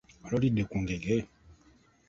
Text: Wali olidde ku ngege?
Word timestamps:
Wali 0.23 0.35
olidde 0.37 0.63
ku 0.69 0.77
ngege? 0.83 1.17